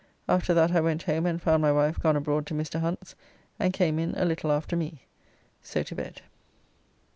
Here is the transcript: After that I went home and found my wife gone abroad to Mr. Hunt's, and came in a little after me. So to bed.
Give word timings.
After 0.27 0.55
that 0.55 0.71
I 0.71 0.81
went 0.81 1.03
home 1.03 1.27
and 1.27 1.39
found 1.39 1.61
my 1.61 1.71
wife 1.71 1.99
gone 1.99 2.15
abroad 2.15 2.47
to 2.47 2.55
Mr. 2.55 2.79
Hunt's, 2.79 3.13
and 3.59 3.71
came 3.71 3.99
in 3.99 4.15
a 4.15 4.25
little 4.25 4.51
after 4.51 4.75
me. 4.75 5.03
So 5.61 5.83
to 5.83 5.93
bed. 5.93 6.21